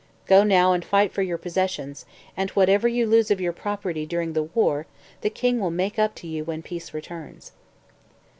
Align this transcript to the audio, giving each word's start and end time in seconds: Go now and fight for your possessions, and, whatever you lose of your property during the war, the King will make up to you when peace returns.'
Go 0.25 0.41
now 0.43 0.73
and 0.73 0.83
fight 0.83 1.11
for 1.13 1.21
your 1.21 1.37
possessions, 1.37 2.07
and, 2.35 2.49
whatever 2.49 2.87
you 2.87 3.05
lose 3.05 3.29
of 3.29 3.39
your 3.39 3.53
property 3.53 4.03
during 4.03 4.33
the 4.33 4.41
war, 4.41 4.87
the 5.21 5.29
King 5.29 5.59
will 5.59 5.69
make 5.69 5.99
up 5.99 6.15
to 6.15 6.25
you 6.27 6.43
when 6.43 6.63
peace 6.63 6.91
returns.' 6.91 7.51